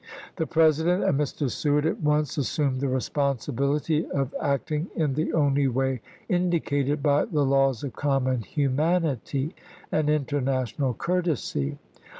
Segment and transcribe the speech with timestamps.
[0.37, 1.47] The President and Mr.
[1.47, 7.25] Seward at once assumed the responsibility of act ing in the only way indicated by
[7.25, 9.53] the laws of common humanity
[9.91, 11.77] and international courtesy.